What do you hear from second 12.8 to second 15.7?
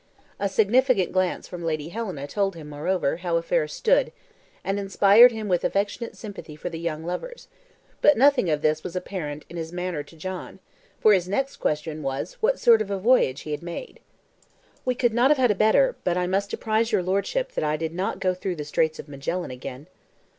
of a voyage he had made. "We could not have had a